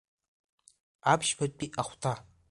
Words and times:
Аԥшьбатәи 1.11 1.69
ахәҭа… 1.81 2.13